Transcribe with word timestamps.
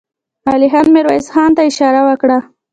علی 0.51 0.69
خان 0.73 0.85
ميرويس 0.93 1.27
خان 1.33 1.49
ته 1.55 1.61
اشاره 1.69 2.01
وکړه. 2.07 2.37